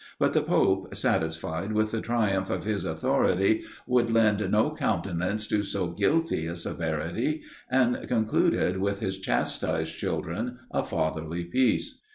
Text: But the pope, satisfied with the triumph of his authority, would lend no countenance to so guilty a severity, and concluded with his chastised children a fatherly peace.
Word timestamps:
But 0.17 0.33
the 0.33 0.41
pope, 0.41 0.95
satisfied 0.95 1.73
with 1.73 1.91
the 1.91 2.01
triumph 2.01 2.49
of 2.49 2.63
his 2.63 2.85
authority, 2.85 3.65
would 3.85 4.09
lend 4.09 4.39
no 4.49 4.73
countenance 4.73 5.45
to 5.49 5.61
so 5.61 5.91
guilty 5.91 6.47
a 6.47 6.55
severity, 6.55 7.43
and 7.69 8.07
concluded 8.07 8.77
with 8.77 8.99
his 8.99 9.19
chastised 9.19 9.95
children 9.95 10.57
a 10.71 10.81
fatherly 10.81 11.43
peace. 11.45 12.01